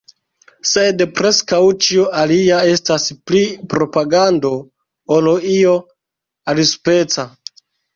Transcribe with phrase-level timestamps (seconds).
[0.69, 3.45] Sed preskaŭ ĉio alia estas pli
[3.77, 4.55] propagando
[5.21, 5.81] ol io
[6.57, 7.33] alispeca.